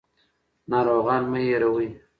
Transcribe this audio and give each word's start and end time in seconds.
ناروغان 0.69 1.23
مه 1.31 1.39
هېروئ. 1.47 1.87